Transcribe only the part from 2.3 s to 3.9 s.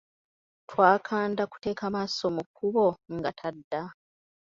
mu kkubo nga tadda.